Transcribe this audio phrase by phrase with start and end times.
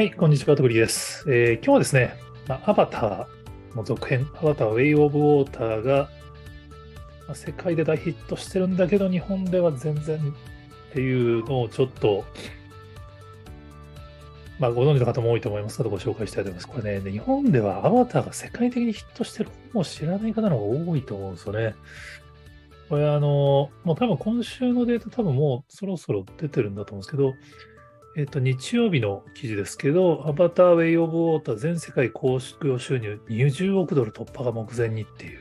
[0.00, 1.26] はい、こんにちは、とぐりです。
[1.28, 2.14] えー今日はですね、
[2.48, 6.08] まあ、アバターの続編、アバターウェイ・オブ・ウォーターが、
[7.26, 12.24] まあ世界で大ヒットしてるんだけど、日本では全然っていうのをちょっと、
[14.58, 16.66] まあ、ご存知の方も多いと思いますので、ご紹介したいと思います。
[16.66, 21.74] これね、日本ではアバターが世界的にヒットしてる本を知らない方の方が多いと思うんですよね。
[22.88, 27.34] これ、あの、もう多分今週のデータ多分もうそろそろ出てるんだと思うんですけど、
[28.16, 35.40] えっと、日曜日の記事ですけど、アバター・ウェイ・オブ・ウォーター全世界公式収入20億ドル突破が目前にっていう。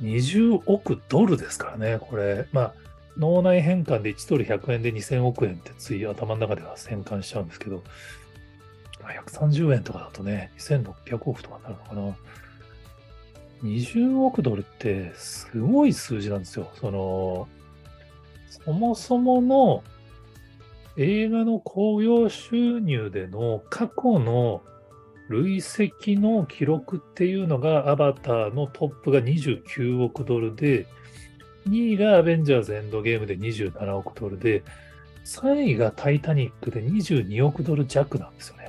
[0.00, 2.46] 20億ドルですからね、これ。
[2.52, 2.74] まあ、
[3.16, 7.82] 脳内変換で1ドル100円で2000億円ってつい頭の中では変換しちゃうんですけど、
[9.02, 12.16] 130円とかだとね、2600億とかになるのかな。
[13.64, 16.70] 20億ドルってすごい数字なんですよ。
[16.76, 17.48] その、
[18.64, 19.82] そもそもの
[20.98, 24.62] 映画の興行収入での過去の
[25.28, 30.86] 累積の記録っていうのがアバターのトップが29億ドルで、
[31.68, 34.64] 2位がアベンジャーズエンドゲームで27億ドルで、
[35.24, 38.68] 3位がタイタニックで22億ドル弱なんですよね。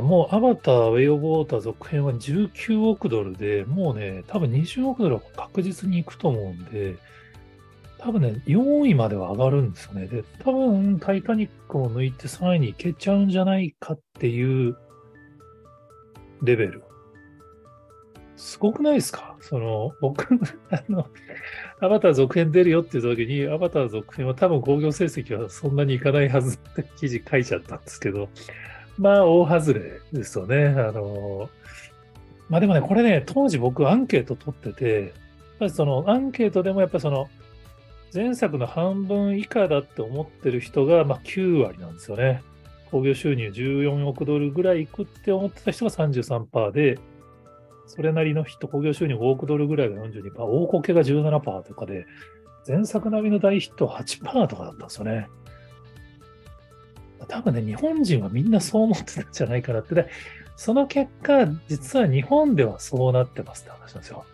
[0.00, 6.96] もうアバター、ウェイ・オブ・ウォーター続編は19億ドルで、もうね、多分20億ドルは確実にいくと思うんで、
[7.98, 10.06] 多分ね、4位までは上がるんですよね。
[10.06, 14.76] で、多分、タイタニックを抜いて3位に行けちゃうんじゃないかっていう
[16.42, 16.82] レベル。
[18.36, 19.36] すごくないですか？
[19.40, 20.26] その、僕、
[20.70, 21.06] あの、
[21.80, 28.28] アバター続編出るよって言った時に、アバター続編は多分興行成績はそんなにいかないはずって記事書いちゃったんですけど、
[28.98, 30.66] まあ、大外れですよね。
[30.66, 31.48] あの、
[32.48, 35.10] まあでもね、これね、当時僕アンケート取ってて、やっ
[35.58, 37.28] ぱりそのアンケートでもやっぱその、
[38.14, 42.42] 前作の半分以下だって思ってる人が、まあ、9割なんですよね。
[42.90, 46.98] 興行収入14億ドルぐらいいくって思ってた人が33%で、
[47.86, 52.06] それなりの人、興行収入5億ドルぐらいが42%、大こけが17%とかで、
[52.66, 55.28] 前作並みの大ヒット8%とかだったんですよね。
[57.28, 59.94] 多分ね、日本人はみんなそう思ってたんじゃないかなって。
[59.94, 60.08] で、
[60.56, 64.24] その結果、実は日本ではそうなってますって話なんですよ。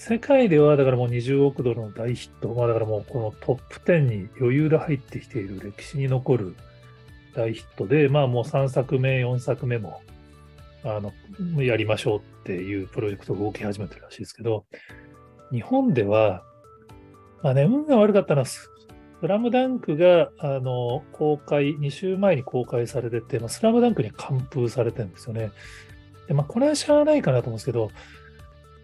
[0.00, 6.54] 世界ではだからもう20億ドルの大ヒット、まあだからもうこのトップ10に余裕で入ってきている歴史に残る
[7.34, 10.00] 大ヒットで、まあもう3作目、4作目も、
[10.84, 11.12] あの、
[11.60, 14.66] やりましょうっていうプロジェクトが動き始めてるらしいですけど、
[15.50, 16.44] 日本では、
[17.42, 18.70] まあね、運が悪かったのは、ス
[19.20, 25.50] ラムダンクが、あの、公開、2週前に公開されてて、まあ、スラムダンクに完封されてるんですよね。
[26.28, 27.90] で、まあこれはしゃあないかなと思うんですけど、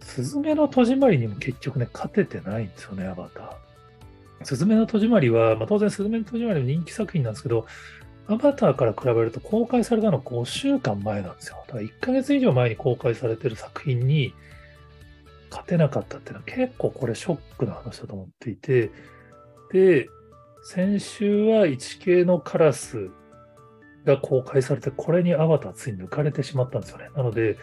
[0.00, 4.44] スズメの戸締まりにも結局ね、勝ててないんですよね、アバター。
[4.44, 7.66] スズメの戸締まりは、まあ、当然スズメの戸締まりも人気作品なんですけど、
[8.26, 11.56] アバターから比べると公開されたの5週間前なんですよ。
[11.66, 14.32] だから1ヶ月以上前に公開されてる作品に
[15.50, 18.90] 勝てなかったっていうのは結構これショックな話だと思っていて、
[19.72, 20.08] で、
[20.62, 23.10] 先週は 1K のカラス
[24.04, 27.08] が公開されて、これにアバターついに抜かれてしまったんですよね。
[27.16, 27.56] なので、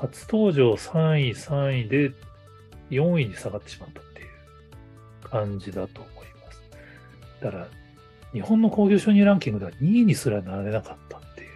[0.00, 2.12] 初登場3位、3位で
[2.90, 6.62] 4位に下がってしまったっていう感じだと思います。
[7.42, 7.68] だから、
[8.32, 11.48] 日本の興行収入ランキングでは2位にすらなれなかったっていう。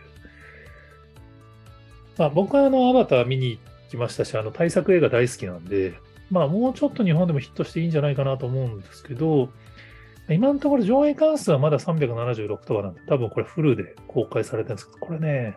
[2.18, 5.94] まあ僕はあのアバター見に行きましたし、あの大作映画大好きなんで、
[6.30, 9.48] まあもうちょっと日本でもヒットしていいんじゃないかなと思うんですけど、
[10.28, 15.56] 今のところ上映関数はまだ376とかなんで、多分これフルで公開されてるんですけど、これね、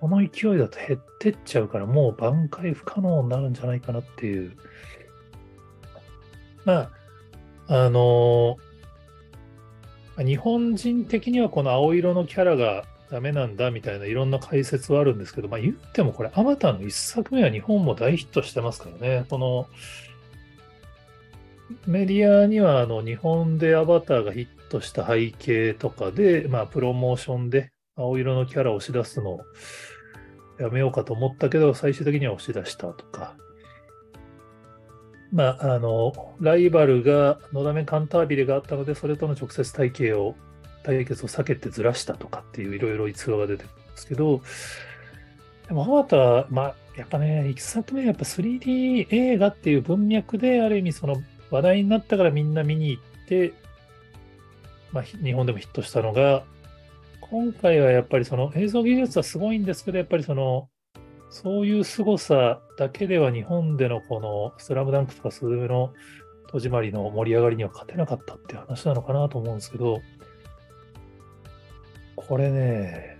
[0.00, 4.56] この勢いだと減ってっちゃうから、もう挽回不可能になるんじゃないかなっていう。
[6.64, 6.90] ま
[7.68, 8.58] あ、あの
[10.18, 19.24] 日本人的にはこの青色のキャラがダメなんだみたいないろんな解説はあるんですけど、まあ言ってもこれ、アバターの一作目は日本も大ヒットしてますからね。
[19.28, 19.66] この
[21.86, 29.40] メディアにはあの日本でアバターがヒットした背景とかで、まあプロモーションで青色のキャラを押し出すのを
[30.58, 33.34] やめようかと思ったけど、最終的には押し出したとか。
[35.32, 40.34] まあ、あの、ライバルが、のだめカンタービレがあったので、それとの直接対決を、
[40.82, 44.40] 対決を避けてずらしたとかっていういろいろ逸話が出てくるんですけど、
[45.68, 51.16] でも、アバター、まあ、やっぱね、一作目はやっぱ 3D 映画っていう文脈で、ある意味その
[51.50, 53.52] 話題になったからみんな見に行って、
[54.92, 56.42] まあ、日本でもヒットしたのが、
[57.30, 60.68] 今回はやっぱりその映像技術はすごいんですけど、やっぱりその、
[61.30, 65.92] そういう凄さだけでは日本でのこのスラムダンクとかスズメの
[66.48, 70.00] 戸締まりの盛り上がりには勝てなかったっていう話なのかなと思うんですけど、
[72.16, 73.16] これね、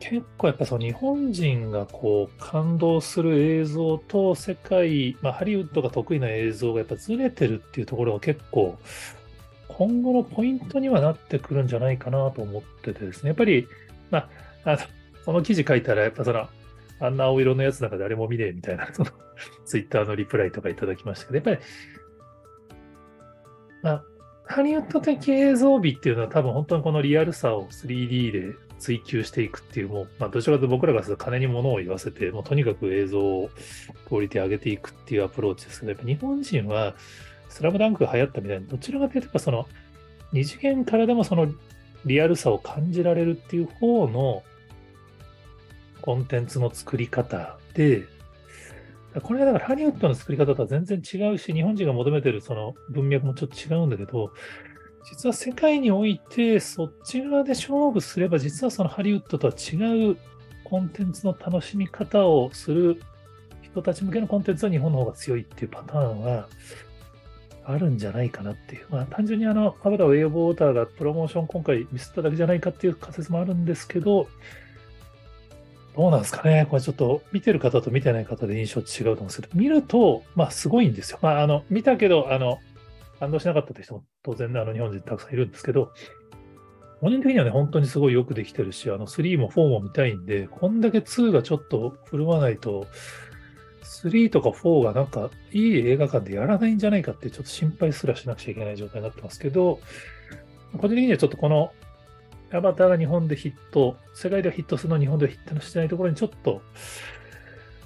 [0.00, 8.78] 結構やっぱその日本人がこう感動する映像と世界、まあ、ハリウッドが得意な映像がやっぱずれてるっていうところが結構
[9.76, 13.66] 今後のポイントにはなってくるんじゃないかなと思っててですね、やっぱり、
[14.10, 14.18] ま
[14.64, 14.78] あ、あの
[15.24, 16.48] この記事書いたらやっぱその
[17.00, 19.10] あんな青色のやつなんか誰も見ねえみたいな、その
[19.66, 21.68] ツイッターのリプライとかいただきましたけど、やっぱり、
[23.82, 24.04] まあ、
[24.46, 33.50] ハリウッド的映像美っていうのは多分本当にこのリアルさを 3D で追求していくっていう、もう、まあ、どちらかと僕らがする金に物を言わせて、もうとにかく映像を
[34.06, 36.94] クオリティ上げていくっていうアプローチですけど、やっぱ日本人は、
[37.54, 39.68] スラムダンクが流行ったみたいに、どちらかというと、その、
[40.32, 41.46] 二次元からでもその
[42.04, 44.42] リアルさを感じられるっていう方の
[46.02, 48.06] コンテンツの作り方で、
[49.22, 54.32] これはだからハリウッドの作り方とは全然違うし、日本人が求めてるその文脈もちょっと違うんだけど、
[55.08, 60.16] 実は世界においてそっち側で勝負すれば、実はそのハリウッドとは違う
[60.64, 63.00] コンテンツの楽しみ方をする
[63.62, 66.48] 人たち向けのコンテンツは日本の方が強いっていうパターンは
[67.66, 68.86] あるんじゃないかなっていう。
[68.90, 74.28] まあ単純にあの、アブラウェイオブウォーターがプロモーション今回ミスっただけじゃないかっていう仮説もあるんですけど、
[75.96, 81.18] どうなんですかねこれちょっと見てる方と見てない方で印象違うと思うんですけど、見ると、まあすごいんですよ。
[81.22, 82.58] まああの、見たけど、あの、
[83.20, 85.92] 感動しなかったって人も当然ね、あの日本人たくさんいるんですけど、
[87.00, 92.86] 個人的にはね、本当にすごいよくできてるし、あの3も4も見たいんで、こんだけ2がちょっと振るわないと、
[94.02, 99.80] 3とか4がなんかいい映画館でやらないんじゃないかってちょっと心配すらしなくちゃいけない状態になってますけど、
[100.72, 101.72] 個人的にはちょっとこの
[102.52, 106.62] アバターが日本でヒット、世界ではヒットするの日本ではヒットしてないところにちょっと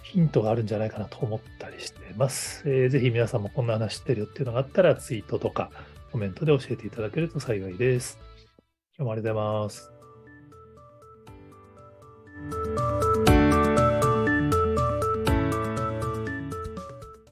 [0.03, 2.63] ヒントがあるんじゃないかなと思ったりしてます。
[2.67, 5.71] えー、ぜひ皆さんもこんな話知ってるよっていうのがあったらツイートとか
[6.13, 8.19] コメントで教えていただけると幸いです。
[8.97, 9.98] 今日もありがとうございます。